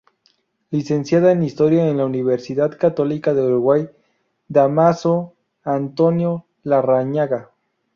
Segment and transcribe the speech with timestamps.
[0.71, 3.87] Licenciada en Historia en la Universidad Católica de Uruguay
[4.47, 7.51] "Dámaso Antonio Larrañaga".